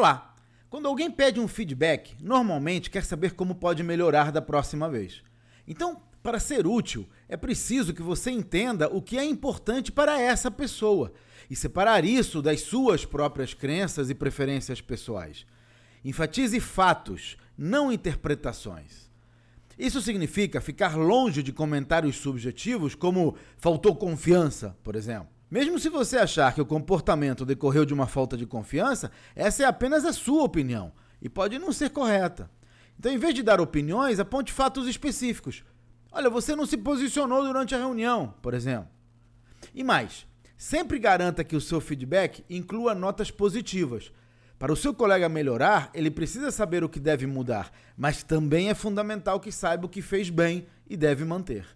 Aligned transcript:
Olá! 0.00 0.34
Quando 0.70 0.88
alguém 0.88 1.10
pede 1.10 1.38
um 1.38 1.46
feedback, 1.46 2.16
normalmente 2.22 2.88
quer 2.88 3.04
saber 3.04 3.34
como 3.34 3.54
pode 3.54 3.82
melhorar 3.82 4.32
da 4.32 4.40
próxima 4.40 4.88
vez. 4.88 5.22
Então, 5.68 6.00
para 6.22 6.40
ser 6.40 6.66
útil, 6.66 7.06
é 7.28 7.36
preciso 7.36 7.92
que 7.92 8.00
você 8.00 8.30
entenda 8.30 8.88
o 8.88 9.02
que 9.02 9.18
é 9.18 9.24
importante 9.26 9.92
para 9.92 10.18
essa 10.18 10.50
pessoa 10.50 11.12
e 11.50 11.54
separar 11.54 12.02
isso 12.02 12.40
das 12.40 12.62
suas 12.62 13.04
próprias 13.04 13.52
crenças 13.52 14.08
e 14.08 14.14
preferências 14.14 14.80
pessoais. 14.80 15.44
Enfatize 16.02 16.58
fatos, 16.60 17.36
não 17.54 17.92
interpretações. 17.92 19.10
Isso 19.78 20.00
significa 20.00 20.62
ficar 20.62 20.96
longe 20.96 21.42
de 21.42 21.52
comentários 21.52 22.16
subjetivos 22.16 22.94
como 22.94 23.36
faltou 23.58 23.94
confiança, 23.94 24.74
por 24.82 24.96
exemplo. 24.96 25.39
Mesmo 25.50 25.80
se 25.80 25.88
você 25.88 26.16
achar 26.16 26.54
que 26.54 26.60
o 26.60 26.66
comportamento 26.66 27.44
decorreu 27.44 27.84
de 27.84 27.92
uma 27.92 28.06
falta 28.06 28.36
de 28.36 28.46
confiança, 28.46 29.10
essa 29.34 29.64
é 29.64 29.66
apenas 29.66 30.04
a 30.04 30.12
sua 30.12 30.44
opinião 30.44 30.92
e 31.20 31.28
pode 31.28 31.58
não 31.58 31.72
ser 31.72 31.90
correta. 31.90 32.48
Então, 32.96 33.10
em 33.10 33.18
vez 33.18 33.34
de 33.34 33.42
dar 33.42 33.60
opiniões, 33.60 34.20
aponte 34.20 34.52
fatos 34.52 34.86
específicos. 34.86 35.64
Olha, 36.12 36.30
você 36.30 36.54
não 36.54 36.66
se 36.66 36.76
posicionou 36.76 37.42
durante 37.42 37.74
a 37.74 37.78
reunião, 37.78 38.32
por 38.40 38.54
exemplo. 38.54 38.88
E 39.74 39.82
mais, 39.82 40.24
sempre 40.56 41.00
garanta 41.00 41.42
que 41.42 41.56
o 41.56 41.60
seu 41.60 41.80
feedback 41.80 42.44
inclua 42.48 42.94
notas 42.94 43.30
positivas. 43.30 44.12
Para 44.56 44.72
o 44.72 44.76
seu 44.76 44.94
colega 44.94 45.28
melhorar, 45.28 45.90
ele 45.92 46.12
precisa 46.12 46.52
saber 46.52 46.84
o 46.84 46.88
que 46.88 47.00
deve 47.00 47.26
mudar, 47.26 47.72
mas 47.96 48.22
também 48.22 48.68
é 48.68 48.74
fundamental 48.74 49.40
que 49.40 49.50
saiba 49.50 49.86
o 49.86 49.88
que 49.88 50.02
fez 50.02 50.30
bem 50.30 50.66
e 50.88 50.96
deve 50.96 51.24
manter. 51.24 51.66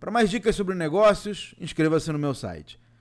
Para 0.00 0.10
mais 0.10 0.30
dicas 0.30 0.56
sobre 0.56 0.74
negócios, 0.74 1.54
inscreva-se 1.60 2.10
no 2.10 2.18
meu 2.18 2.34
site 2.34 2.80